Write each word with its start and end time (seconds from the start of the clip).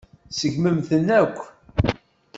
Tseggmemt-ten 0.29 1.07
akk. 1.21 1.37